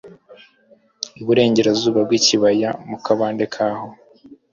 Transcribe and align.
i 1.19 1.21
burengerazuba 1.25 1.99
bw'ikibaya 2.07 2.69
mu 2.89 2.97
kabande 3.05 3.45
kaho. 3.53 3.87